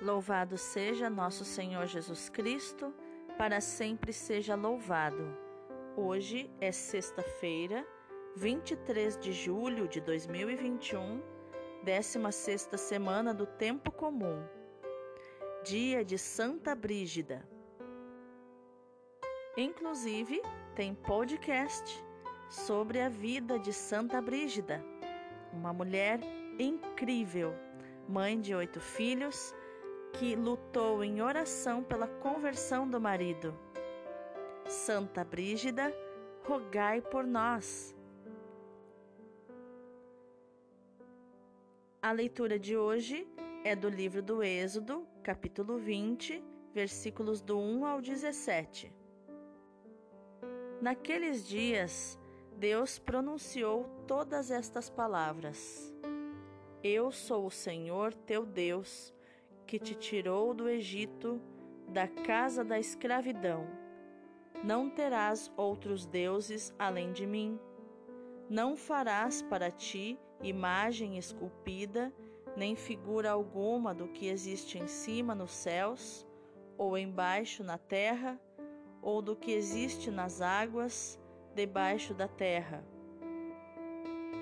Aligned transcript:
Louvado 0.00 0.56
seja 0.56 1.10
nosso 1.10 1.44
Senhor 1.44 1.84
Jesus 1.86 2.28
Cristo, 2.28 2.94
para 3.36 3.60
sempre 3.60 4.12
seja 4.12 4.54
louvado. 4.54 5.36
Hoje 5.96 6.48
é 6.60 6.70
sexta-feira, 6.70 7.84
23 8.36 9.18
de 9.18 9.32
julho 9.32 9.88
de 9.88 10.00
2021, 10.00 11.20
16 11.82 12.68
semana 12.76 13.34
do 13.34 13.44
Tempo 13.44 13.90
Comum, 13.90 14.40
dia 15.64 16.04
de 16.04 16.16
Santa 16.16 16.76
Brígida. 16.76 17.42
Inclusive, 19.56 20.40
tem 20.76 20.94
podcast 20.94 22.04
sobre 22.48 23.00
a 23.00 23.08
vida 23.08 23.58
de 23.58 23.72
Santa 23.72 24.20
Brígida, 24.20 24.80
uma 25.52 25.72
mulher 25.72 26.20
incrível, 26.56 27.52
mãe 28.08 28.40
de 28.40 28.54
oito 28.54 28.80
filhos 28.80 29.52
que 30.12 30.34
lutou 30.34 31.04
em 31.04 31.20
oração 31.22 31.82
pela 31.82 32.06
conversão 32.06 32.88
do 32.88 33.00
marido. 33.00 33.54
Santa 34.66 35.24
Brígida, 35.24 35.94
rogai 36.44 37.00
por 37.00 37.26
nós. 37.26 37.94
A 42.00 42.12
leitura 42.12 42.58
de 42.58 42.76
hoje 42.76 43.26
é 43.64 43.74
do 43.74 43.88
livro 43.88 44.22
do 44.22 44.42
Êxodo, 44.42 45.06
capítulo 45.22 45.78
20, 45.78 46.42
versículos 46.72 47.40
do 47.40 47.58
1 47.58 47.86
ao 47.86 48.00
17. 48.00 48.92
Naqueles 50.80 51.46
dias, 51.46 52.18
Deus 52.56 52.98
pronunciou 52.98 53.84
todas 54.06 54.50
estas 54.50 54.88
palavras: 54.88 55.92
Eu 56.82 57.10
sou 57.10 57.46
o 57.46 57.50
Senhor 57.50 58.14
teu 58.14 58.46
Deus 58.46 59.12
que 59.68 59.78
te 59.78 59.94
tirou 59.94 60.54
do 60.54 60.66
Egito, 60.66 61.38
da 61.88 62.08
casa 62.08 62.64
da 62.64 62.78
escravidão. 62.78 63.66
Não 64.64 64.88
terás 64.88 65.52
outros 65.58 66.06
deuses 66.06 66.74
além 66.78 67.12
de 67.12 67.26
mim. 67.26 67.60
Não 68.48 68.78
farás 68.78 69.42
para 69.42 69.70
ti 69.70 70.18
imagem 70.42 71.18
esculpida, 71.18 72.10
nem 72.56 72.74
figura 72.74 73.30
alguma 73.30 73.94
do 73.94 74.08
que 74.08 74.28
existe 74.28 74.78
em 74.78 74.88
cima 74.88 75.34
nos 75.34 75.52
céus, 75.52 76.26
ou 76.78 76.96
embaixo 76.96 77.62
na 77.62 77.76
terra, 77.76 78.40
ou 79.02 79.20
do 79.20 79.36
que 79.36 79.52
existe 79.52 80.10
nas 80.10 80.40
águas 80.40 81.20
debaixo 81.54 82.14
da 82.14 82.26
terra. 82.26 82.82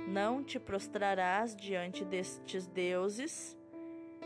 Não 0.07 0.45
te 0.45 0.61
prostrarás 0.61 1.57
diante 1.57 2.05
destes 2.05 2.69
deuses, 2.69 3.59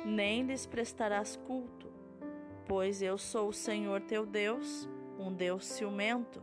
nem 0.05 0.43
lhes 0.43 0.67
prestarás 0.67 1.37
culto, 1.37 1.93
pois 2.67 3.03
eu 3.03 3.19
sou 3.19 3.49
o 3.49 3.53
Senhor 3.53 4.01
teu 4.03 4.25
Deus, 4.25 4.89
um 5.19 5.33
Deus 5.33 5.67
ciumento. 5.67 6.43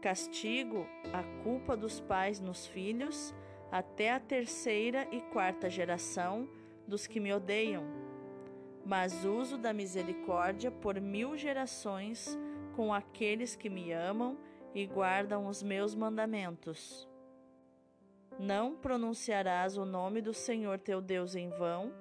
Castigo 0.00 0.86
a 1.12 1.22
culpa 1.42 1.76
dos 1.76 2.00
pais 2.00 2.40
nos 2.40 2.66
filhos, 2.66 3.34
até 3.72 4.12
a 4.12 4.20
terceira 4.20 5.08
e 5.10 5.20
quarta 5.20 5.70
geração 5.70 6.48
dos 6.86 7.06
que 7.06 7.18
me 7.18 7.32
odeiam, 7.32 7.84
mas 8.84 9.24
uso 9.24 9.56
da 9.56 9.72
misericórdia 9.72 10.70
por 10.70 11.00
mil 11.00 11.36
gerações 11.36 12.38
com 12.76 12.92
aqueles 12.92 13.56
que 13.56 13.70
me 13.70 13.92
amam 13.92 14.36
e 14.74 14.84
guardam 14.84 15.46
os 15.46 15.62
meus 15.62 15.94
mandamentos. 15.94 17.08
Não 18.38 18.74
pronunciarás 18.74 19.76
o 19.76 19.84
nome 19.84 20.20
do 20.20 20.34
Senhor 20.34 20.78
teu 20.78 21.00
Deus 21.00 21.36
em 21.36 21.50
vão, 21.50 21.92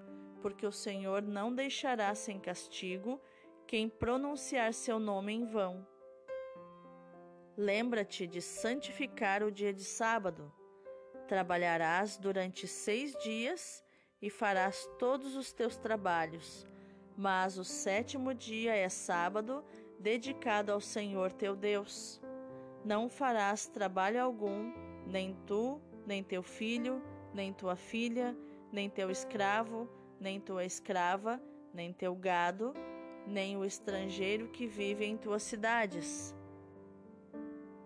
porque 0.42 0.66
o 0.66 0.72
Senhor 0.72 1.22
não 1.22 1.54
deixará 1.54 2.14
sem 2.16 2.40
castigo 2.40 3.22
quem 3.68 3.88
pronunciar 3.88 4.74
seu 4.74 5.00
nome 5.00 5.32
em 5.32 5.46
vão. 5.46 5.88
Lembra-te 7.56 8.26
de 8.26 8.42
santificar 8.42 9.44
o 9.44 9.52
dia 9.52 9.72
de 9.72 9.84
sábado. 9.84 10.52
Trabalharás 11.28 12.18
durante 12.18 12.68
seis 12.68 13.16
dias 13.24 13.84
e 14.20 14.30
farás 14.30 14.90
todos 14.98 15.36
os 15.36 15.54
teus 15.54 15.78
trabalhos, 15.78 16.68
mas 17.16 17.60
o 17.60 17.64
sétimo 17.64 18.34
dia 18.34 18.76
é 18.76 18.90
sábado, 18.90 19.64
dedicado 20.00 20.72
ao 20.72 20.82
Senhor 20.82 21.32
teu 21.32 21.56
Deus. 21.56 22.20
Não 22.84 23.08
farás 23.08 23.68
trabalho 23.68 24.22
algum, 24.22 24.74
nem 25.06 25.36
tu, 25.46 25.80
nem 26.06 26.24
teu 26.24 26.44
filho, 26.44 27.02
nem 27.34 27.54
tua 27.54 27.76
filha, 27.76 28.36
nem 28.72 28.90
teu 28.90 29.10
escravo, 29.10 29.90
nem 30.20 30.40
tua 30.40 30.66
escrava, 30.66 31.42
nem 31.74 31.92
teu 31.92 32.16
gado, 32.16 32.74
nem 33.26 33.58
o 33.58 33.66
estrangeiro 33.66 34.48
que 34.50 34.68
vive 34.68 35.06
em 35.06 35.18
tuas 35.18 35.44
cidades. 35.44 36.36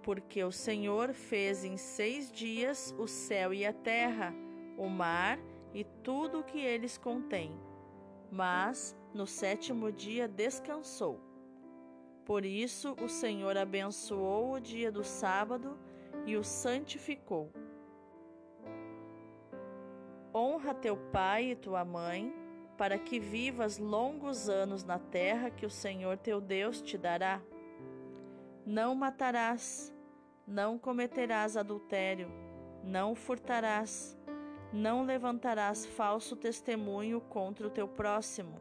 Porque 0.04 0.44
o 0.44 0.52
Senhor 0.52 1.14
fez 1.14 1.64
em 1.64 1.78
seis 1.78 2.32
dias 2.32 2.96
o 2.98 3.08
céu 3.08 3.54
e 3.54 3.66
a 3.66 3.74
terra, 3.74 4.34
o 4.78 4.88
mar 4.88 5.40
e 5.74 5.84
tudo 5.84 6.40
o 6.40 6.44
que 6.44 6.60
eles 6.60 6.98
contêm. 6.98 7.52
Mas 8.32 8.96
no 9.14 9.28
sétimo 9.28 9.92
dia 9.92 10.28
descansou. 10.28 11.20
Por 12.26 12.46
isso 12.46 12.96
o 13.02 13.08
Senhor 13.08 13.58
abençoou 13.58 14.54
o 14.54 14.60
dia 14.60 14.92
do 14.92 15.04
sábado 15.04 15.78
e 16.26 16.36
o 16.36 16.44
santificou. 16.44 17.52
Honra 20.38 20.72
teu 20.72 20.96
pai 20.96 21.46
e 21.50 21.56
tua 21.56 21.84
mãe, 21.84 22.32
para 22.78 23.00
que 23.00 23.20
vivas 23.20 23.80
longos 23.80 24.48
anos 24.48 24.84
na 24.84 25.00
terra 25.00 25.50
que 25.50 25.66
o 25.66 25.70
Senhor 25.70 26.16
teu 26.16 26.40
Deus 26.40 26.80
te 26.80 26.96
dará. 26.96 27.42
Não 28.64 28.94
matarás, 28.94 29.92
não 30.46 30.78
cometerás 30.78 31.58
adultério, 31.58 32.32
não 32.84 33.16
furtarás, 33.16 34.16
não 34.72 35.04
levantarás 35.04 35.88
falso 35.88 36.36
testemunho 36.36 37.20
contra 37.20 37.66
o 37.66 37.72
teu 37.72 37.88
próximo. 37.88 38.60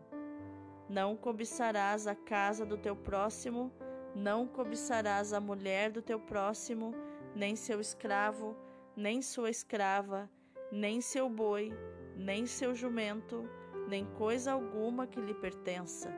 Não 0.88 1.14
cobiçarás 1.14 2.06
a 2.06 2.14
casa 2.14 2.64
do 2.64 2.78
teu 2.78 2.96
próximo, 2.96 3.70
não 4.14 4.46
cobiçarás 4.46 5.34
a 5.34 5.40
mulher 5.40 5.90
do 5.90 6.00
teu 6.00 6.18
próximo, 6.18 6.94
nem 7.34 7.54
seu 7.54 7.82
escravo, 7.82 8.56
nem 8.96 9.20
sua 9.20 9.50
escrava, 9.50 10.30
nem 10.70 11.00
seu 11.00 11.28
boi, 11.28 11.72
nem 12.16 12.46
seu 12.46 12.74
jumento, 12.74 13.48
nem 13.88 14.04
coisa 14.04 14.52
alguma 14.52 15.06
que 15.06 15.20
lhe 15.20 15.34
pertença. 15.34 16.12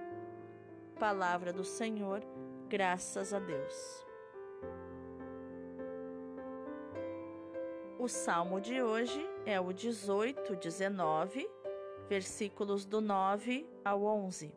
Palavra 0.99 1.53
do 1.53 1.65
Senhor, 1.65 2.23
graças 2.69 3.33
a 3.33 3.39
Deus. 3.39 4.07
O 7.99 8.09
salmo 8.09 8.61
de 8.61 8.81
hoje 8.81 9.21
é 9.45 9.61
o 9.61 9.73
18, 9.73 10.57
19, 10.57 11.49
versículos 12.09 12.87
do 12.87 13.01
9 13.01 13.69
ao 13.85 14.03
11. 14.05 14.53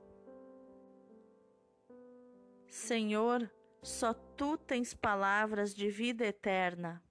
Senhor, 2.67 3.51
só 3.81 4.13
tu 4.13 4.57
tens 4.57 4.93
palavras 4.93 5.73
de 5.73 5.89
vida 5.89 6.25
eterna. 6.25 7.03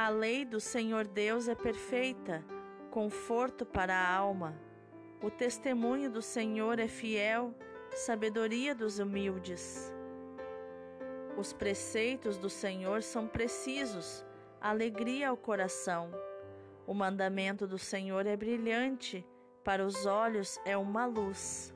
A 0.00 0.10
lei 0.10 0.44
do 0.44 0.60
Senhor 0.60 1.08
Deus 1.08 1.48
é 1.48 1.56
perfeita, 1.56 2.44
conforto 2.88 3.66
para 3.66 3.96
a 3.96 4.14
alma. 4.14 4.54
O 5.20 5.28
testemunho 5.28 6.08
do 6.08 6.22
Senhor 6.22 6.78
é 6.78 6.86
fiel, 6.86 7.52
sabedoria 7.90 8.76
dos 8.76 9.00
humildes. 9.00 9.92
Os 11.36 11.52
preceitos 11.52 12.38
do 12.38 12.48
Senhor 12.48 13.02
são 13.02 13.26
precisos, 13.26 14.24
alegria 14.60 15.30
ao 15.30 15.36
coração. 15.36 16.12
O 16.86 16.94
mandamento 16.94 17.66
do 17.66 17.76
Senhor 17.76 18.24
é 18.24 18.36
brilhante, 18.36 19.26
para 19.64 19.84
os 19.84 20.06
olhos 20.06 20.60
é 20.64 20.76
uma 20.76 21.06
luz. 21.06 21.74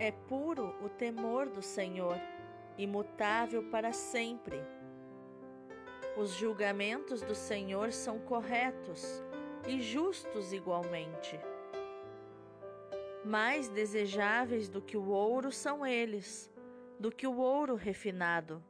É 0.00 0.10
puro 0.10 0.74
o 0.84 0.88
temor 0.88 1.48
do 1.48 1.62
Senhor, 1.62 2.20
imutável 2.76 3.62
para 3.70 3.92
sempre. 3.92 4.60
Os 6.16 6.30
julgamentos 6.30 7.22
do 7.22 7.34
Senhor 7.34 7.92
são 7.92 8.20
corretos 8.20 9.22
e 9.66 9.80
justos 9.80 10.52
igualmente. 10.52 11.40
Mais 13.24 13.68
desejáveis 13.68 14.68
do 14.68 14.80
que 14.80 14.96
o 14.96 15.08
ouro 15.08 15.50
são 15.50 15.84
eles, 15.84 16.52
do 17.00 17.10
que 17.10 17.26
o 17.26 17.38
ouro 17.38 17.74
refinado. 17.74 18.62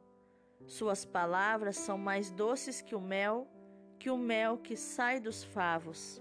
Suas 0.65 1.05
palavras 1.05 1.77
são 1.77 1.99
mais 1.99 2.31
doces 2.31 2.81
que 2.81 2.95
o 2.95 3.01
mel, 3.01 3.47
que 3.99 4.09
o 4.09 4.17
mel 4.17 4.57
que 4.57 4.75
sai 4.75 5.19
dos 5.19 5.43
favos. 5.43 6.19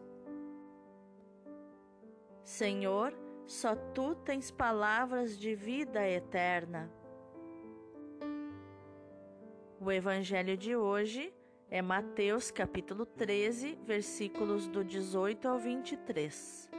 Senhor, 2.43 3.15
só 3.47 3.75
tu 3.75 4.15
tens 4.15 4.51
palavras 4.51 5.39
de 5.39 5.55
vida 5.55 6.07
eterna. 6.07 6.93
O 9.85 9.93
evangelho 9.93 10.57
de 10.57 10.75
hoje 10.75 11.31
é 11.71 11.83
Mateus 11.83 12.51
capítulo 12.51 13.05
13, 13.05 13.79
versículos 13.85 14.67
do 14.67 14.83
18 14.83 15.47
ao 15.47 15.59
23. 15.59 16.71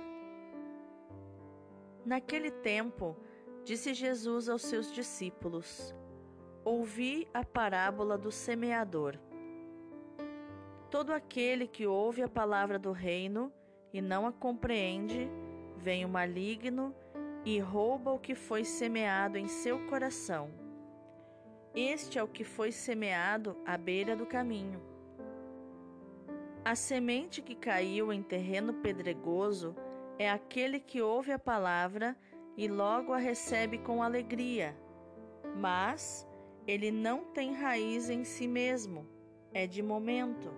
Naquele 2.04 2.50
tempo, 2.50 3.16
disse 3.64 3.94
Jesus 3.94 4.50
aos 4.50 4.64
seus 4.64 4.92
discípulos: 4.92 5.94
Ouvi 6.64 7.28
a 7.32 7.46
parábola 7.46 8.18
do 8.18 8.32
semeador. 8.32 9.20
Todo 10.90 11.14
aquele 11.14 11.68
que 11.68 11.86
ouve 11.86 12.24
a 12.24 12.28
palavra 12.28 12.80
do 12.80 12.92
reino 12.92 13.54
e 13.94 14.02
não 14.02 14.26
a 14.26 14.32
compreende, 14.32 15.30
vem 15.78 16.04
o 16.06 16.10
maligno 16.10 16.92
e 17.46 17.60
rouba 17.60 18.12
o 18.12 18.20
que 18.20 18.34
foi 18.34 18.64
semeado 18.64 19.38
em 19.38 19.48
seu 19.48 19.86
coração. 19.86 20.65
Este 21.76 22.18
é 22.18 22.24
o 22.24 22.28
que 22.28 22.46
foi 22.46 22.72
semeado 22.72 23.58
à 23.66 23.78
beira 23.78 24.16
do 24.16 24.26
caminho. 24.26 24.82
A 26.64 26.74
semente 26.74 27.42
que 27.42 27.54
caiu 27.54 28.14
em 28.14 28.24
terreno 28.24 28.76
pedregoso 28.76 29.76
é 30.18 30.32
aquele 30.32 30.80
que 30.80 31.02
ouve 31.02 31.34
a 31.34 31.38
palavra 31.38 32.16
e 32.56 32.70
logo 32.70 33.12
a 33.12 33.18
recebe 33.18 33.78
com 33.78 34.02
alegria, 34.02 34.74
mas 35.58 36.26
ele 36.66 36.92
não 36.92 37.26
tem 37.26 37.54
raiz 37.54 38.10
em 38.10 38.24
si 38.24 38.48
mesmo, 38.48 39.06
é 39.54 39.68
de 39.68 39.84
momento. 39.84 40.54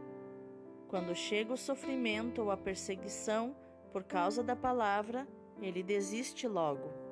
Quando 0.88 1.16
chega 1.16 1.52
o 1.52 1.58
sofrimento 1.58 2.44
ou 2.44 2.52
a 2.52 2.58
perseguição 2.58 3.56
por 3.92 4.04
causa 4.04 4.44
da 4.44 4.56
palavra, 4.56 5.28
ele 5.60 5.82
desiste 5.82 6.48
logo. 6.48 7.07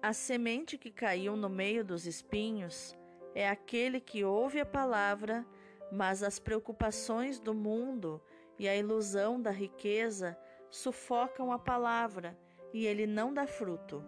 A 0.00 0.12
semente 0.12 0.78
que 0.78 0.92
caiu 0.92 1.34
no 1.36 1.48
meio 1.48 1.84
dos 1.84 2.06
espinhos 2.06 2.96
é 3.34 3.48
aquele 3.48 4.00
que 4.00 4.22
ouve 4.22 4.60
a 4.60 4.66
palavra, 4.66 5.44
mas 5.90 6.22
as 6.22 6.38
preocupações 6.38 7.40
do 7.40 7.52
mundo 7.52 8.22
e 8.56 8.68
a 8.68 8.76
ilusão 8.76 9.42
da 9.42 9.50
riqueza 9.50 10.38
sufocam 10.70 11.50
a 11.50 11.58
palavra 11.58 12.38
e 12.72 12.86
ele 12.86 13.08
não 13.08 13.34
dá 13.34 13.44
fruto. 13.44 14.04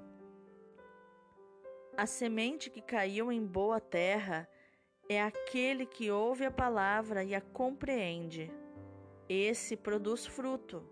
A 1.96 2.06
semente 2.06 2.70
que 2.70 2.80
caiu 2.80 3.32
em 3.32 3.44
boa 3.44 3.80
terra 3.80 4.48
é 5.08 5.20
aquele 5.20 5.84
que 5.84 6.08
ouve 6.08 6.44
a 6.44 6.52
palavra 6.52 7.24
e 7.24 7.34
a 7.34 7.40
compreende. 7.40 8.48
Esse 9.28 9.76
produz 9.76 10.24
fruto. 10.24 10.84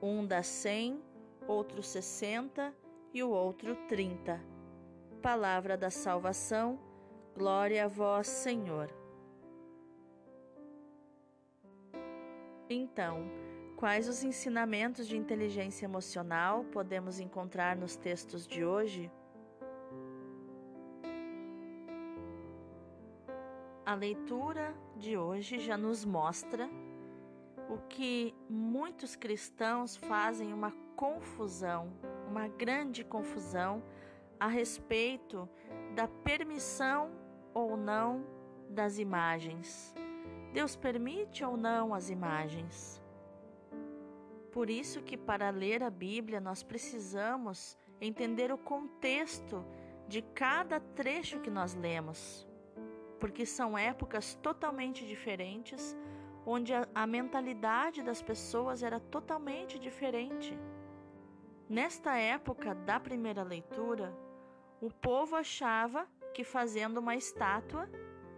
Um 0.00 0.24
dá 0.24 0.40
cem, 0.40 1.02
outro 1.48 1.82
sessenta 1.82 2.72
e 3.12 3.22
o 3.22 3.30
outro 3.30 3.74
trinta. 3.88 4.40
Palavra 5.22 5.76
da 5.76 5.90
salvação, 5.90 6.78
glória 7.36 7.84
a 7.84 7.88
vós, 7.88 8.26
Senhor. 8.26 8.92
Então, 12.68 13.28
quais 13.76 14.08
os 14.08 14.22
ensinamentos 14.22 15.06
de 15.08 15.16
inteligência 15.16 15.84
emocional 15.84 16.64
podemos 16.64 17.18
encontrar 17.18 17.76
nos 17.76 17.96
textos 17.96 18.46
de 18.46 18.64
hoje? 18.64 19.10
A 23.84 23.94
leitura 23.94 24.72
de 24.96 25.16
hoje 25.16 25.58
já 25.58 25.76
nos 25.76 26.04
mostra 26.04 26.70
o 27.68 27.78
que 27.88 28.34
muitos 28.48 29.16
cristãos 29.16 29.96
fazem 29.96 30.52
uma 30.52 30.72
confusão, 31.00 31.90
uma 32.28 32.46
grande 32.46 33.02
confusão 33.02 33.82
a 34.38 34.46
respeito 34.46 35.48
da 35.94 36.06
permissão 36.06 37.10
ou 37.54 37.74
não 37.74 38.22
das 38.68 38.98
imagens. 38.98 39.94
Deus 40.52 40.76
permite 40.76 41.42
ou 41.42 41.56
não 41.56 41.94
as 41.94 42.10
imagens? 42.10 43.02
Por 44.52 44.68
isso 44.68 45.00
que 45.00 45.16
para 45.16 45.48
ler 45.48 45.82
a 45.82 45.88
Bíblia 45.88 46.38
nós 46.38 46.62
precisamos 46.62 47.78
entender 47.98 48.52
o 48.52 48.58
contexto 48.58 49.64
de 50.06 50.20
cada 50.20 50.80
trecho 50.80 51.40
que 51.40 51.48
nós 51.48 51.74
lemos 51.74 52.46
porque 53.18 53.44
são 53.44 53.76
épocas 53.76 54.34
totalmente 54.36 55.06
diferentes, 55.06 55.94
onde 56.46 56.72
a, 56.72 56.88
a 56.94 57.06
mentalidade 57.06 58.02
das 58.02 58.22
pessoas 58.22 58.82
era 58.82 58.98
totalmente 58.98 59.78
diferente. 59.78 60.58
Nesta 61.70 62.16
época 62.16 62.74
da 62.74 62.98
primeira 62.98 63.44
leitura, 63.44 64.12
o 64.80 64.90
povo 64.90 65.36
achava 65.36 66.04
que 66.34 66.42
fazendo 66.42 66.98
uma 66.98 67.14
estátua, 67.14 67.88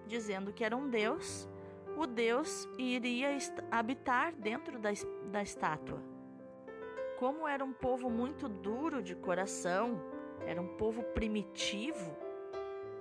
dizendo 0.07 0.53
que 0.53 0.63
era 0.63 0.77
um 0.77 0.91
Deus, 0.91 1.49
o 1.97 2.07
Deus 2.07 2.69
iria 2.77 3.31
habitar 3.71 4.35
dentro 4.35 4.79
da, 4.79 4.91
da 5.31 5.43
estátua. 5.43 5.99
Como 7.19 7.49
era 7.49 7.65
um 7.65 7.73
povo 7.73 8.11
muito 8.11 8.51
duro 8.51 9.03
de 9.03 9.17
coração, 9.17 9.99
era 10.45 10.61
um 10.61 10.77
povo 10.77 11.03
primitivo, 11.03 12.15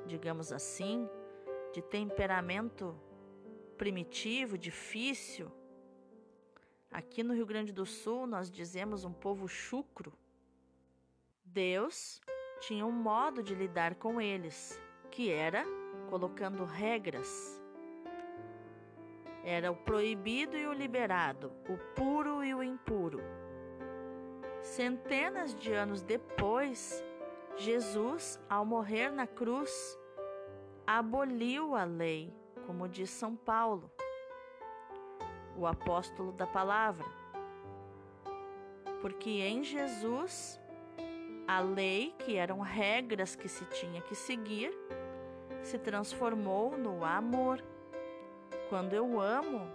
digamos 0.06 0.54
assim, 0.54 1.10
de 1.74 1.82
temperamento 1.82 2.96
primitivo, 3.78 4.58
difícil. 4.58 5.52
Aqui 6.90 7.22
no 7.22 7.34
Rio 7.34 7.46
Grande 7.46 7.74
do 7.74 7.86
Sul 7.86 8.26
nós 8.26 8.50
dizemos 8.50 9.04
um 9.04 9.12
povo 9.12 9.46
chucro. 9.46 10.21
Deus 11.54 12.22
tinha 12.62 12.86
um 12.86 12.92
modo 12.92 13.44
de 13.44 13.54
lidar 13.54 13.96
com 13.96 14.22
eles, 14.22 14.80
que 15.10 15.30
era 15.30 15.66
colocando 16.10 16.64
regras. 16.64 17.62
Era 19.44 19.70
o 19.70 19.76
proibido 19.76 20.56
e 20.56 20.66
o 20.66 20.72
liberado, 20.72 21.52
o 21.68 21.78
puro 21.94 22.42
e 22.42 22.54
o 22.54 22.64
impuro. 22.64 23.20
Centenas 24.62 25.54
de 25.54 25.74
anos 25.74 26.02
depois, 26.02 27.04
Jesus, 27.58 28.40
ao 28.50 28.64
morrer 28.64 29.12
na 29.12 29.28
cruz, 29.28 30.00
aboliu 30.88 31.76
a 31.76 31.84
lei, 31.84 32.34
como 32.66 32.88
diz 32.88 33.10
São 33.10 33.36
Paulo, 33.36 33.92
o 35.58 35.68
apóstolo 35.68 36.32
da 36.32 36.48
palavra. 36.48 37.06
Porque 39.02 39.32
em 39.32 39.64
Jesus, 39.64 40.61
a 41.52 41.60
lei, 41.60 42.16
que 42.20 42.38
eram 42.38 42.62
regras 42.62 43.36
que 43.36 43.50
se 43.50 43.66
tinha 43.66 44.02
que 44.02 44.16
seguir, 44.16 44.72
se 45.62 45.78
transformou 45.78 46.78
no 46.78 47.04
amor. 47.04 47.62
Quando 48.70 48.94
eu 48.94 49.20
amo, 49.20 49.70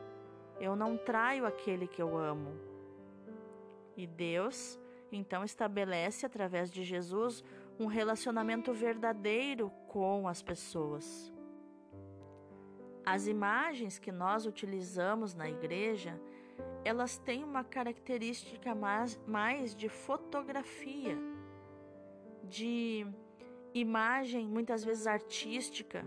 eu 0.58 0.74
não 0.74 0.96
traio 0.96 1.44
aquele 1.44 1.86
que 1.86 2.00
eu 2.00 2.16
amo. 2.16 2.58
E 3.94 4.06
Deus 4.06 4.80
então 5.12 5.44
estabelece 5.44 6.24
através 6.24 6.70
de 6.70 6.82
Jesus 6.82 7.44
um 7.78 7.84
relacionamento 7.84 8.72
verdadeiro 8.72 9.70
com 9.86 10.26
as 10.26 10.40
pessoas. 10.42 11.30
As 13.04 13.26
imagens 13.26 13.98
que 13.98 14.10
nós 14.10 14.46
utilizamos 14.46 15.34
na 15.34 15.46
igreja, 15.46 16.18
elas 16.82 17.18
têm 17.18 17.44
uma 17.44 17.62
característica 17.62 18.74
mais, 18.74 19.20
mais 19.26 19.76
de 19.76 19.90
fotografia, 19.90 21.35
de 22.46 23.06
imagem 23.74 24.46
muitas 24.46 24.84
vezes 24.84 25.06
artística. 25.06 26.04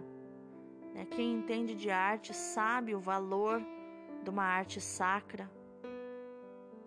Né? 0.94 1.06
Quem 1.06 1.34
entende 1.34 1.76
de 1.76 1.90
arte 1.90 2.34
sabe 2.34 2.96
o 2.96 3.00
valor 3.00 3.62
de 4.24 4.30
uma 4.30 4.44
arte 4.44 4.82
sacra. 4.82 5.50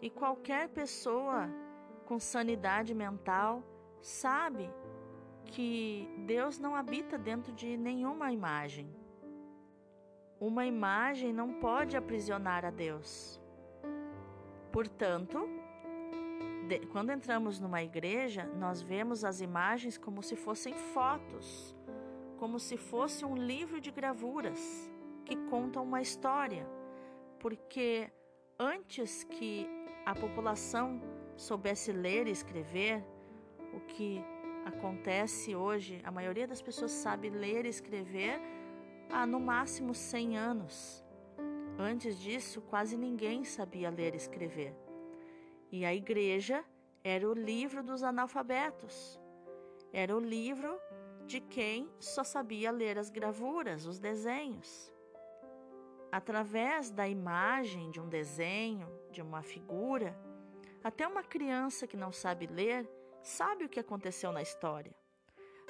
E 0.01 0.11
qualquer 0.11 0.69
pessoa 0.69 1.49
com 2.07 2.19
sanidade 2.19 2.93
mental 2.95 3.63
sabe 4.01 4.69
que 5.45 6.09
Deus 6.27 6.59
não 6.59 6.75
habita 6.75 7.17
dentro 7.17 7.53
de 7.53 7.77
nenhuma 7.77 8.33
imagem. 8.33 8.89
Uma 10.41 10.67
imagem 10.67 11.33
não 11.33 11.55
pode 11.55 11.97
aprisionar 11.97 12.65
a 12.65 12.71
Deus. 12.71 13.41
Portanto, 14.73 15.49
de, 16.69 16.81
quando 16.87 17.11
entramos 17.11 17.59
numa 17.59 17.83
igreja, 17.83 18.45
nós 18.59 18.81
vemos 18.81 19.25
as 19.25 19.41
imagens 19.41 19.99
como 19.99 20.23
se 20.23 20.37
fossem 20.37 20.75
fotos, 20.75 21.77
como 22.39 22.59
se 22.59 22.77
fosse 22.77 23.25
um 23.25 23.37
livro 23.37 23.81
de 23.81 23.91
gravuras 23.91 24.91
que 25.25 25.37
contam 25.49 25.83
uma 25.83 26.01
história. 26.01 26.67
Porque 27.39 28.11
antes 28.59 29.25
que 29.25 29.67
a 30.05 30.15
população 30.15 31.01
soubesse 31.37 31.93
ler 31.93 32.27
e 32.27 32.31
escrever, 32.31 33.05
o 33.73 33.81
que 33.81 34.23
acontece 34.65 35.55
hoje, 35.55 36.01
a 36.05 36.11
maioria 36.11 36.47
das 36.47 36.63
pessoas 36.63 36.93
sabe 36.93 37.31
ler 37.31 37.65
e 37.65 37.69
escrever 37.69 38.41
há 39.11 39.27
no 39.27 39.41
máximo 39.41 39.95
100 39.95 40.39
anos. 40.39 41.05
Antes 41.79 42.19
disso, 42.19 42.61
quase 42.61 42.97
ninguém 42.97 43.45
sabia 43.45 43.91
ler 43.91 44.15
e 44.15 44.19
escrever. 44.19 44.75
E 45.73 45.85
a 45.87 45.95
igreja 45.95 46.65
era 47.03 47.29
o 47.29 47.33
livro 47.33 47.83
dos 47.83 48.05
analfabetos. 48.05 49.19
Era 49.93 50.15
o 50.15 50.21
livro 50.21 50.79
de 51.27 51.41
quem 51.41 51.91
só 51.99 52.23
sabia 52.23 52.71
ler 52.71 52.99
as 52.99 53.11
gravuras, 53.11 53.87
os 53.87 53.99
desenhos. 53.99 54.93
através 56.13 56.91
da 56.91 57.09
imagem 57.09 57.91
de 57.91 57.99
um 57.99 58.07
desenho, 58.07 58.87
de 59.11 59.23
uma 59.23 59.43
figura, 59.43 60.15
até 60.85 61.09
uma 61.09 61.23
criança 61.23 61.87
que 61.87 61.97
não 61.97 62.13
sabe 62.13 62.47
ler 62.47 62.87
sabe 63.23 63.65
o 63.65 63.69
que 63.69 63.81
aconteceu 63.81 64.31
na 64.31 64.43
história. 64.43 64.95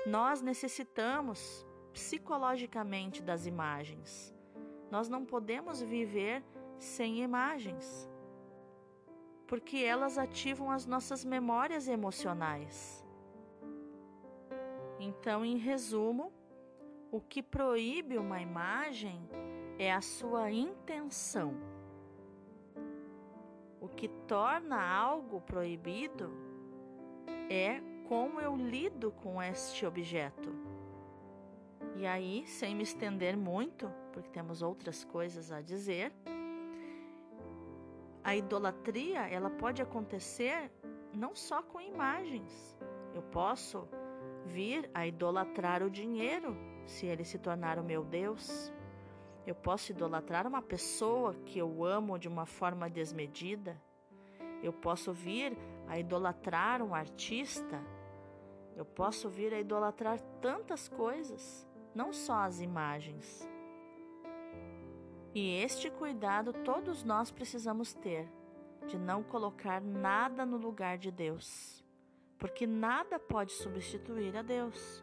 Nós 0.04 0.42
necessitamos 0.42 1.64
psicologicamente 1.92 3.22
das 3.22 3.46
imagens. 3.46 4.34
Nós 4.90 5.08
não 5.08 5.24
podemos 5.24 5.80
viver 5.80 6.42
sem 6.76 7.22
imagens, 7.22 8.10
porque 9.52 9.76
elas 9.76 10.16
ativam 10.16 10.70
as 10.70 10.86
nossas 10.86 11.26
memórias 11.26 11.86
emocionais. 11.86 13.04
Então, 14.98 15.44
em 15.44 15.58
resumo, 15.58 16.32
o 17.10 17.20
que 17.20 17.42
proíbe 17.42 18.16
uma 18.16 18.40
imagem 18.40 19.28
é 19.78 19.92
a 19.92 20.00
sua 20.00 20.50
intenção. 20.50 21.52
O 23.78 23.88
que 23.88 24.08
torna 24.26 24.82
algo 24.82 25.42
proibido 25.42 26.32
é 27.50 27.82
como 28.08 28.40
eu 28.40 28.56
lido 28.56 29.12
com 29.12 29.42
este 29.42 29.84
objeto. 29.84 30.48
E 31.94 32.06
aí, 32.06 32.46
sem 32.46 32.74
me 32.74 32.84
estender 32.84 33.36
muito, 33.36 33.92
porque 34.14 34.30
temos 34.30 34.62
outras 34.62 35.04
coisas 35.04 35.52
a 35.52 35.60
dizer, 35.60 36.10
a 38.32 38.36
idolatria, 38.36 39.28
ela 39.28 39.50
pode 39.50 39.82
acontecer 39.82 40.70
não 41.12 41.34
só 41.34 41.62
com 41.62 41.78
imagens. 41.78 42.74
Eu 43.14 43.20
posso 43.22 43.86
vir 44.46 44.90
a 44.94 45.06
idolatrar 45.06 45.82
o 45.82 45.90
dinheiro, 45.90 46.56
se 46.86 47.04
ele 47.04 47.24
se 47.24 47.38
tornar 47.38 47.78
o 47.78 47.84
meu 47.84 48.02
Deus. 48.02 48.72
Eu 49.46 49.54
posso 49.54 49.92
idolatrar 49.92 50.46
uma 50.46 50.62
pessoa 50.62 51.34
que 51.44 51.58
eu 51.58 51.84
amo 51.84 52.18
de 52.18 52.26
uma 52.26 52.46
forma 52.46 52.88
desmedida. 52.88 53.78
Eu 54.62 54.72
posso 54.72 55.12
vir 55.12 55.54
a 55.86 55.98
idolatrar 55.98 56.80
um 56.80 56.94
artista. 56.94 57.84
Eu 58.74 58.86
posso 58.86 59.28
vir 59.28 59.52
a 59.52 59.60
idolatrar 59.60 60.18
tantas 60.40 60.88
coisas, 60.88 61.68
não 61.94 62.14
só 62.14 62.44
as 62.44 62.62
imagens. 62.62 63.46
E 65.34 65.56
este 65.62 65.90
cuidado 65.90 66.52
todos 66.52 67.02
nós 67.04 67.30
precisamos 67.30 67.94
ter, 67.94 68.28
de 68.86 68.98
não 68.98 69.22
colocar 69.22 69.80
nada 69.80 70.44
no 70.44 70.58
lugar 70.58 70.98
de 70.98 71.10
Deus, 71.10 71.82
porque 72.38 72.66
nada 72.66 73.18
pode 73.18 73.52
substituir 73.52 74.36
a 74.36 74.42
Deus. 74.42 75.02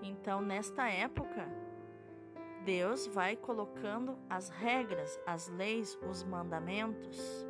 Então, 0.00 0.40
nesta 0.40 0.88
época, 0.88 1.46
Deus 2.64 3.06
vai 3.06 3.36
colocando 3.36 4.16
as 4.30 4.48
regras, 4.48 5.20
as 5.26 5.48
leis, 5.48 5.98
os 6.08 6.24
mandamentos, 6.24 7.46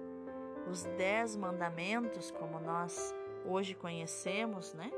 os 0.69 0.83
dez 0.97 1.37
mandamentos, 1.37 2.33
como 2.33 2.59
nós 2.59 3.15
hoje 3.45 3.75
conhecemos, 3.75 4.75
né? 4.75 4.91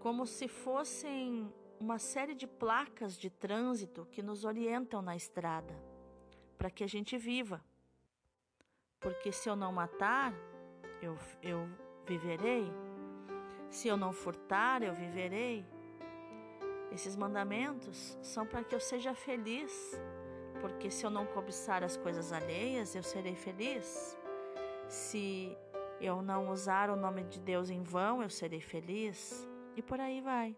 Como 0.00 0.26
se 0.26 0.48
fossem 0.48 1.50
uma 1.84 1.98
série 1.98 2.34
de 2.34 2.46
placas 2.46 3.14
de 3.14 3.28
trânsito 3.28 4.06
que 4.10 4.22
nos 4.22 4.46
orientam 4.46 5.02
na 5.02 5.14
estrada, 5.14 5.74
para 6.56 6.70
que 6.70 6.82
a 6.82 6.86
gente 6.86 7.18
viva. 7.18 7.62
Porque 8.98 9.30
se 9.30 9.50
eu 9.50 9.54
não 9.54 9.70
matar, 9.70 10.32
eu, 11.02 11.14
eu 11.42 11.68
viverei. 12.06 12.72
Se 13.68 13.86
eu 13.86 13.98
não 13.98 14.14
furtar, 14.14 14.82
eu 14.82 14.94
viverei. 14.94 15.62
Esses 16.90 17.16
mandamentos 17.16 18.16
são 18.22 18.46
para 18.46 18.64
que 18.64 18.74
eu 18.74 18.80
seja 18.80 19.14
feliz, 19.14 20.00
porque 20.62 20.90
se 20.90 21.04
eu 21.04 21.10
não 21.10 21.26
cobiçar 21.26 21.84
as 21.84 21.98
coisas 21.98 22.32
alheias, 22.32 22.94
eu 22.94 23.02
serei 23.02 23.34
feliz. 23.34 24.16
Se 24.88 25.54
eu 26.00 26.22
não 26.22 26.50
usar 26.50 26.88
o 26.88 26.96
nome 26.96 27.24
de 27.24 27.38
Deus 27.40 27.68
em 27.68 27.82
vão, 27.82 28.22
eu 28.22 28.30
serei 28.30 28.60
feliz. 28.62 29.46
E 29.76 29.82
por 29.82 30.00
aí 30.00 30.22
vai. 30.22 30.56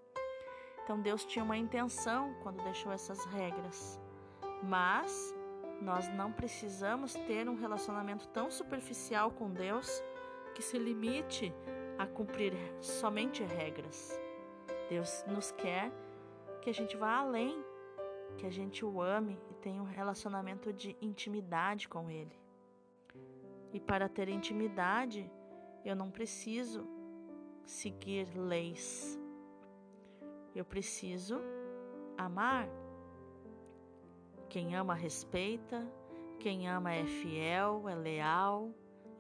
Então 0.86 1.00
Deus 1.00 1.24
tinha 1.24 1.44
uma 1.44 1.56
intenção 1.56 2.32
quando 2.44 2.62
deixou 2.62 2.92
essas 2.92 3.24
regras. 3.24 4.00
Mas 4.62 5.34
nós 5.82 6.08
não 6.14 6.30
precisamos 6.30 7.12
ter 7.12 7.48
um 7.48 7.56
relacionamento 7.56 8.28
tão 8.28 8.52
superficial 8.52 9.32
com 9.32 9.50
Deus 9.50 10.00
que 10.54 10.62
se 10.62 10.78
limite 10.78 11.52
a 11.98 12.06
cumprir 12.06 12.52
somente 12.80 13.42
regras. 13.42 14.16
Deus 14.88 15.24
nos 15.26 15.50
quer 15.50 15.90
que 16.62 16.70
a 16.70 16.72
gente 16.72 16.96
vá 16.96 17.16
além, 17.16 17.60
que 18.38 18.46
a 18.46 18.50
gente 18.50 18.84
o 18.84 19.02
ame 19.02 19.36
e 19.50 19.54
tenha 19.54 19.82
um 19.82 19.86
relacionamento 19.86 20.72
de 20.72 20.96
intimidade 21.02 21.88
com 21.88 22.08
Ele. 22.08 22.38
E 23.72 23.80
para 23.80 24.08
ter 24.08 24.28
intimidade, 24.28 25.28
eu 25.84 25.96
não 25.96 26.12
preciso 26.12 26.86
seguir 27.64 28.28
leis. 28.38 29.18
Eu 30.56 30.64
preciso 30.64 31.38
amar. 32.16 32.66
Quem 34.48 34.74
ama 34.74 34.94
respeita, 34.94 35.86
quem 36.40 36.66
ama 36.66 36.94
é 36.94 37.04
fiel, 37.04 37.86
é 37.86 37.94
leal 37.94 38.70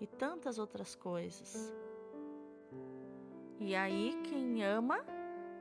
e 0.00 0.06
tantas 0.06 0.58
outras 0.58 0.94
coisas. 0.94 1.74
E 3.60 3.76
aí, 3.76 4.18
quem 4.24 4.64
ama 4.64 5.04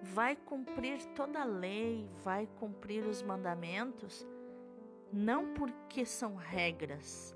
vai 0.01 0.37
cumprir 0.37 1.03
toda 1.07 1.41
a 1.41 1.45
lei, 1.45 2.09
vai 2.23 2.47
cumprir 2.57 3.05
os 3.05 3.21
mandamentos, 3.21 4.25
não 5.11 5.53
porque 5.55 6.05
são 6.05 6.35
regras, 6.35 7.35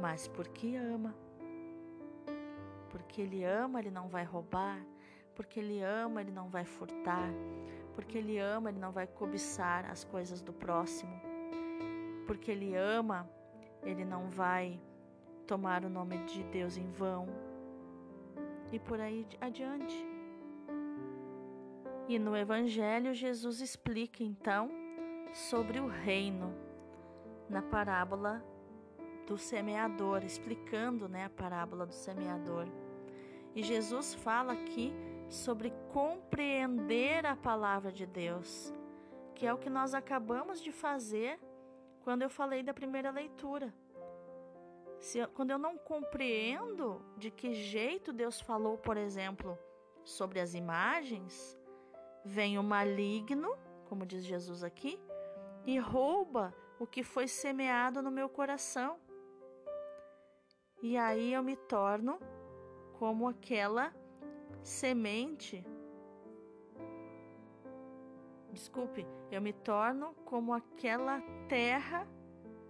mas 0.00 0.28
porque 0.28 0.76
ama. 0.76 1.12
Porque 2.88 3.20
ele 3.22 3.42
ama, 3.42 3.80
ele 3.80 3.90
não 3.90 4.08
vai 4.08 4.22
roubar, 4.22 4.86
porque 5.34 5.60
ele 5.60 5.82
ama, 5.82 6.20
ele 6.20 6.30
não 6.30 6.48
vai 6.48 6.64
furtar, 6.64 7.30
porque 7.94 8.18
ele 8.18 8.38
ama, 8.38 8.70
ele 8.70 8.78
não 8.78 8.92
vai 8.92 9.06
cobiçar 9.06 9.90
as 9.90 10.04
coisas 10.04 10.40
do 10.40 10.52
próximo, 10.52 11.12
porque 12.26 12.50
ele 12.50 12.74
ama, 12.74 13.28
ele 13.82 14.04
não 14.04 14.28
vai 14.28 14.80
tomar 15.46 15.84
o 15.84 15.88
nome 15.88 16.18
de 16.24 16.42
Deus 16.44 16.76
em 16.76 16.90
vão, 16.90 17.26
e 18.72 18.78
por 18.78 19.00
aí 19.00 19.26
adiante. 19.40 20.06
E 22.08 22.18
no 22.18 22.36
Evangelho, 22.36 23.14
Jesus 23.14 23.60
explica 23.60 24.22
então 24.22 24.68
sobre 25.32 25.78
o 25.78 25.86
reino, 25.86 26.52
na 27.48 27.62
parábola 27.62 28.44
do 29.26 29.36
semeador, 29.36 30.24
explicando 30.24 31.08
né, 31.08 31.24
a 31.24 31.30
parábola 31.30 31.86
do 31.86 31.92
semeador. 31.92 32.66
E 33.54 33.62
Jesus 33.62 34.14
fala 34.14 34.52
aqui 34.52 34.92
sobre 35.30 35.72
compreender 35.90 37.24
a 37.24 37.34
palavra 37.34 37.90
de 37.90 38.04
Deus, 38.04 38.74
que 39.34 39.46
é 39.46 39.54
o 39.54 39.58
que 39.58 39.70
nós 39.70 39.94
acabamos 39.94 40.60
de 40.60 40.70
fazer 40.70 41.40
quando 42.00 42.20
eu 42.20 42.28
falei 42.28 42.62
da 42.62 42.74
primeira 42.74 43.10
leitura. 43.10 43.72
Se, 44.98 45.26
quando 45.28 45.50
eu 45.52 45.58
não 45.58 45.78
compreendo 45.78 47.00
de 47.16 47.30
que 47.30 47.54
jeito 47.54 48.12
Deus 48.12 48.38
falou, 48.38 48.76
por 48.76 48.98
exemplo, 48.98 49.58
sobre 50.04 50.40
as 50.40 50.52
imagens, 50.52 51.58
Vem 52.24 52.58
o 52.58 52.62
maligno, 52.62 53.56
como 53.88 54.04
diz 54.04 54.24
Jesus 54.24 54.62
aqui, 54.62 55.00
e 55.64 55.78
rouba 55.78 56.54
o 56.78 56.86
que 56.86 57.02
foi 57.02 57.26
semeado 57.26 58.02
no 58.02 58.10
meu 58.10 58.28
coração. 58.28 58.98
E 60.82 60.96
aí 60.96 61.32
eu 61.32 61.42
me 61.42 61.56
torno 61.56 62.18
como 62.98 63.26
aquela 63.26 63.92
semente. 64.62 65.64
Desculpe, 68.52 69.06
eu 69.30 69.40
me 69.40 69.52
torno 69.52 70.14
como 70.24 70.52
aquela 70.52 71.20
terra 71.48 72.06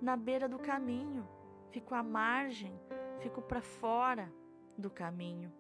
na 0.01 0.17
beira 0.17 0.49
do 0.49 0.59
caminho. 0.59 1.27
Fico 1.71 1.95
à 1.95 2.03
margem, 2.03 2.79
fico 3.21 3.41
para 3.41 3.63
fora 3.63 4.33
do 4.77 4.91
caminho. 4.91 5.53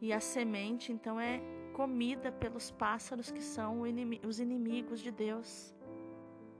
E 0.00 0.12
a 0.12 0.20
semente, 0.20 0.92
então, 0.92 1.18
é 1.18 1.40
comida 1.72 2.30
pelos 2.30 2.70
pássaros 2.70 3.30
que 3.30 3.42
são 3.42 3.82
os 4.26 4.38
inimigos 4.38 5.00
de 5.00 5.10
Deus, 5.10 5.74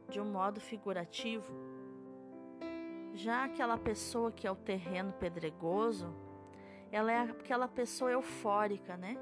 de 0.09 0.21
um 0.21 0.25
modo 0.25 0.61
figurativo. 0.61 1.53
Já 3.13 3.45
aquela 3.45 3.77
pessoa 3.79 4.33
que 4.33 4.47
é 4.47 4.51
o 4.51 4.57
terreno 4.57 5.13
pedregoso, 5.13 6.13
ela 6.95 7.13
é 7.13 7.21
aquela 7.21 7.69
pessoa 7.69 8.11
eufórica, 8.11 8.97
né? 8.97 9.17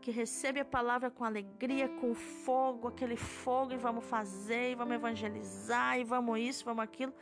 Que 0.00 0.10
recebe 0.10 0.60
a 0.60 0.64
palavra 0.64 1.10
com 1.10 1.24
alegria, 1.24 1.88
com 1.88 2.14
fogo, 2.14 2.88
aquele 2.88 3.16
fogo, 3.16 3.72
e 3.72 3.76
vamos 3.76 4.04
fazer, 4.04 4.72
e 4.72 4.74
vamos 4.74 4.94
evangelizar, 4.94 5.98
e 5.98 6.04
vamos 6.04 6.38
isso, 6.38 6.64
vamos 6.64 6.84
aquilo, 6.84 7.12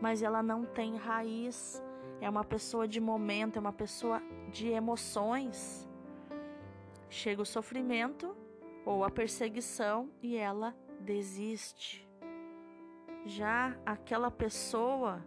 mas 0.00 0.22
ela 0.22 0.42
não 0.42 0.64
tem 0.64 0.96
raiz. 0.96 1.82
É 2.20 2.28
uma 2.28 2.44
pessoa 2.44 2.86
de 2.86 3.00
momento, 3.00 3.56
é 3.56 3.60
uma 3.60 3.72
pessoa 3.72 4.22
de 4.50 4.68
emoções 4.68 5.88
chega 7.12 7.42
o 7.42 7.46
sofrimento 7.46 8.34
ou 8.86 9.04
a 9.04 9.10
perseguição 9.10 10.10
e 10.22 10.36
ela 10.36 10.74
desiste. 10.98 12.08
já 13.24 13.76
aquela 13.86 14.30
pessoa 14.30 15.24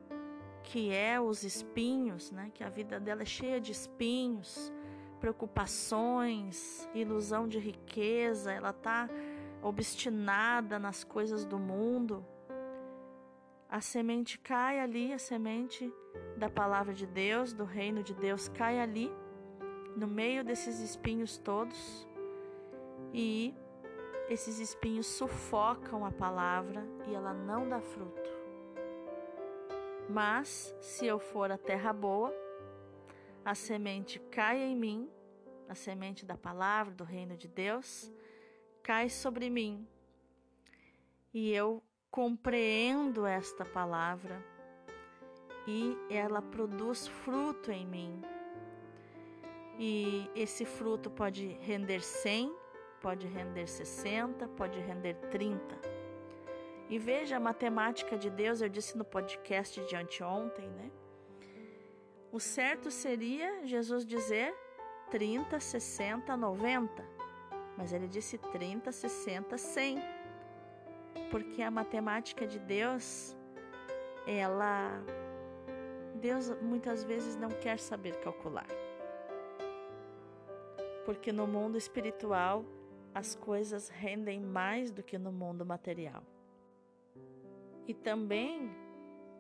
que 0.66 0.92
é 0.92 1.22
os 1.22 1.44
espinhos, 1.44 2.32
né? 2.32 2.52
Que 2.54 2.64
a 2.64 2.70
vida 2.70 3.00
dela 3.00 3.22
é 3.22 3.26
cheia 3.26 3.62
de 3.62 3.72
espinhos, 3.72 4.74
preocupações, 5.20 6.90
ilusão 6.94 7.48
de 7.48 7.60
riqueza, 7.60 8.52
ela 8.52 8.74
tá 8.74 9.08
obstinada 9.62 10.78
nas 10.78 11.04
coisas 11.04 11.46
do 11.46 11.58
mundo. 11.58 12.26
A 13.70 13.80
semente 13.80 14.38
cai 14.40 14.80
ali, 14.80 15.14
a 15.14 15.20
semente 15.20 15.92
da 16.38 16.50
palavra 16.50 16.94
de 16.94 17.06
Deus, 17.06 17.54
do 17.54 17.64
reino 17.64 18.04
de 18.04 18.14
Deus 18.14 18.48
cai 18.48 18.80
ali, 18.80 19.12
no 19.96 20.08
meio 20.08 20.44
desses 20.44 20.80
espinhos 20.80 21.38
todos, 21.38 22.08
e 23.14 23.56
esses 24.30 24.60
espinhos 24.60 25.06
sufocam 25.06 26.06
a 26.06 26.12
palavra 26.12 26.86
e 27.08 27.14
ela 27.14 27.34
não 27.34 27.70
dá 27.70 27.80
fruto. 27.80 28.25
Mas 30.10 30.76
se 30.80 31.06
eu 31.06 31.20
for 31.20 31.52
a 31.52 31.58
terra 31.58 31.92
boa, 31.92 32.34
a 33.44 33.56
semente 33.56 34.20
cai 34.20 34.60
em 34.60 34.76
mim, 34.76 35.10
a 35.68 35.76
semente 35.76 36.26
da 36.26 36.38
palavra 36.38 36.94
do 36.94 37.04
reino 37.04 37.36
de 37.36 37.48
Deus, 37.48 38.12
cai 38.84 39.10
sobre 39.10 39.50
mim. 39.50 39.88
E 41.34 41.52
eu 41.52 41.84
compreendo 42.12 43.26
esta 43.26 43.66
palavra 43.66 44.42
e 45.68 45.98
ela 46.10 46.42
produz 46.42 47.08
fruto 47.08 47.72
em 47.72 47.86
mim. 47.86 48.22
E 49.78 50.30
esse 50.36 50.64
fruto 50.64 51.10
pode 51.10 51.48
render 51.62 52.02
100, 52.02 52.56
pode 53.02 53.28
render 53.28 53.68
60, 53.68 54.48
pode 54.50 54.80
render 54.80 55.16
30. 55.30 55.95
E 56.90 57.00
veja 57.00 57.38
a 57.38 57.40
matemática 57.40 58.18
de 58.18 58.30
Deus, 58.30 58.62
eu 58.62 58.70
disse 58.70 58.98
no 58.98 59.04
podcast 59.04 59.84
de 59.86 59.96
anteontem, 59.96 60.70
né? 60.70 60.92
O 62.32 62.40
certo 62.40 62.92
seria 62.92 63.66
Jesus 63.66 64.06
dizer 64.06 64.54
30, 65.10 65.60
60, 65.60 66.38
90. 66.38 67.04
Mas 67.78 67.92
ele 67.92 68.08
disse 68.08 68.38
30, 68.38 68.92
60, 68.92 69.58
100. 69.58 70.00
Porque 71.32 71.62
a 71.62 71.72
matemática 71.72 72.46
de 72.46 72.60
Deus, 72.60 73.36
ela 74.28 75.02
Deus 76.16 76.50
muitas 76.62 77.04
vezes 77.04 77.36
não 77.36 77.50
quer 77.50 77.80
saber 77.80 78.16
calcular. 78.20 78.68
Porque 81.06 81.32
no 81.32 81.48
mundo 81.48 81.78
espiritual 81.78 82.64
as 83.14 83.36
coisas 83.36 83.90
rendem 83.90 84.40
mais 84.40 84.92
do 84.92 85.02
que 85.02 85.18
no 85.18 85.32
mundo 85.32 85.66
material. 85.66 86.24
E 87.88 87.94
também 87.94 88.72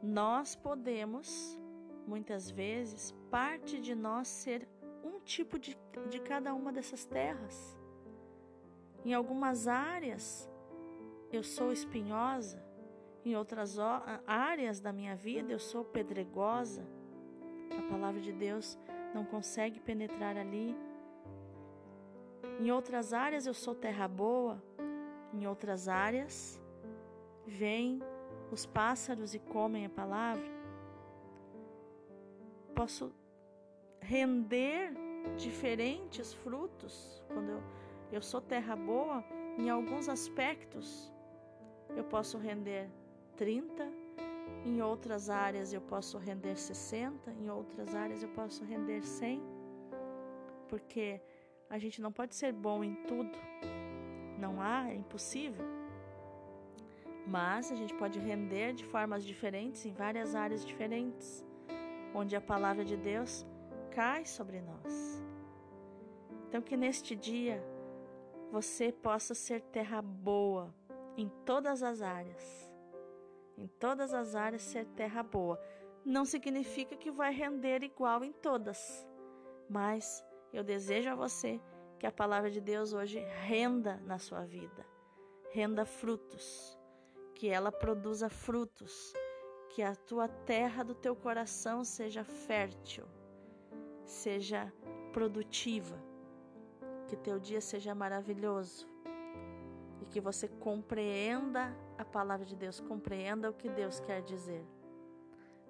nós 0.01 0.55
podemos, 0.55 1.59
muitas 2.07 2.49
vezes, 2.49 3.11
parte 3.31 3.79
de 3.79 3.95
nós 3.95 4.27
ser 4.27 4.67
um 5.03 5.19
tipo 5.19 5.57
de, 5.57 5.77
de 6.09 6.19
cada 6.19 6.53
uma 6.53 6.71
dessas 6.71 7.05
terras. 7.05 7.77
Em 9.03 9.13
algumas 9.13 9.67
áreas 9.67 10.49
eu 11.31 11.43
sou 11.43 11.71
espinhosa, 11.71 12.63
em 13.23 13.35
outras 13.35 13.77
áreas 14.27 14.79
da 14.79 14.93
minha 14.93 15.15
vida 15.15 15.51
eu 15.51 15.59
sou 15.59 15.83
pedregosa. 15.83 16.85
A 17.77 17.91
palavra 17.91 18.21
de 18.21 18.31
Deus 18.31 18.77
não 19.13 19.25
consegue 19.25 19.79
penetrar 19.79 20.37
ali. 20.37 20.75
Em 22.59 22.71
outras 22.71 23.13
áreas 23.13 23.47
eu 23.47 23.53
sou 23.53 23.73
terra 23.73 24.07
boa, 24.07 24.63
em 25.33 25.47
outras 25.47 25.87
áreas 25.87 26.61
vêm 27.45 28.01
os 28.55 28.65
pássaros 28.65 29.35
e 29.35 29.39
comem 29.39 29.85
a 29.85 29.89
palavra. 29.89 30.49
Posso 32.73 33.13
render 33.99 34.93
diferentes 35.37 36.33
frutos 36.33 37.21
quando 37.27 37.49
eu, 37.49 37.63
eu 38.13 38.21
sou 38.21 38.39
terra 38.39 38.75
boa 38.75 39.23
em 39.57 39.69
alguns 39.69 40.07
aspectos. 40.07 41.11
Eu 41.97 42.05
posso 42.05 42.37
render 42.37 42.89
30, 43.35 43.91
em 44.65 44.81
outras 44.81 45.29
áreas 45.29 45.73
eu 45.73 45.81
posso 45.81 46.17
render 46.17 46.55
60, 46.55 47.31
em 47.31 47.49
outras 47.49 47.93
áreas 47.93 48.23
eu 48.23 48.29
posso 48.29 48.63
render 48.63 49.01
100, 49.03 49.41
porque 50.69 51.21
a 51.69 51.77
gente 51.77 52.01
não 52.01 52.11
pode 52.11 52.35
ser 52.35 52.53
bom 52.53 52.83
em 52.83 52.95
tudo. 53.03 53.37
Não 54.39 54.61
há, 54.61 54.89
é 54.89 54.95
impossível. 54.95 55.74
Mas 57.27 57.71
a 57.71 57.75
gente 57.75 57.93
pode 57.95 58.19
render 58.19 58.73
de 58.73 58.85
formas 58.85 59.23
diferentes 59.23 59.85
em 59.85 59.93
várias 59.93 60.35
áreas 60.35 60.65
diferentes, 60.65 61.43
onde 62.13 62.35
a 62.35 62.41
palavra 62.41 62.85
de 62.85 62.95
Deus 62.95 63.45
cai 63.91 64.25
sobre 64.25 64.61
nós. 64.61 65.23
Então, 66.47 66.61
que 66.61 66.77
neste 66.77 67.15
dia 67.15 67.63
você 68.51 68.91
possa 68.91 69.33
ser 69.33 69.61
terra 69.61 70.01
boa 70.01 70.73
em 71.17 71.29
todas 71.45 71.81
as 71.81 72.01
áreas. 72.01 72.71
Em 73.57 73.67
todas 73.67 74.13
as 74.13 74.35
áreas, 74.35 74.61
ser 74.61 74.85
terra 74.85 75.23
boa. 75.23 75.59
Não 76.05 76.25
significa 76.25 76.95
que 76.95 77.09
vai 77.09 77.33
render 77.33 77.83
igual 77.83 78.23
em 78.23 78.31
todas, 78.31 79.07
mas 79.67 80.23
eu 80.53 80.63
desejo 80.63 81.09
a 81.09 81.15
você 81.15 81.59
que 81.99 82.05
a 82.05 82.11
palavra 82.11 82.51
de 82.51 82.61
Deus 82.61 82.93
hoje 82.93 83.19
renda 83.19 83.99
na 84.05 84.19
sua 84.19 84.45
vida, 84.45 84.85
renda 85.51 85.85
frutos, 85.85 86.77
que 87.35 87.49
ela 87.49 87.71
produza 87.71 88.29
frutos, 88.29 89.13
que 89.69 89.83
a 89.83 89.93
tua 89.93 90.27
terra 90.27 90.83
do 90.83 90.95
teu 90.95 91.15
coração 91.15 91.83
seja 91.83 92.23
fértil, 92.23 93.05
seja 94.05 94.73
produtiva, 95.11 96.01
que 97.07 97.15
teu 97.17 97.37
dia 97.37 97.59
seja 97.59 97.93
maravilhoso 97.93 98.87
e 100.01 100.05
que 100.05 100.21
você 100.21 100.47
compreenda 100.47 101.75
a 101.97 102.05
palavra 102.05 102.45
de 102.45 102.55
Deus, 102.55 102.79
compreenda 102.79 103.49
o 103.49 103.53
que 103.53 103.69
Deus 103.69 103.99
quer 103.99 104.21
dizer. 104.21 104.65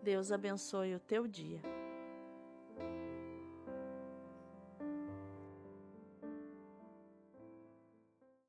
Deus 0.04 0.32
abençoe 0.32 0.94
o 0.94 1.00
teu 1.00 1.28
dia. 1.28 1.62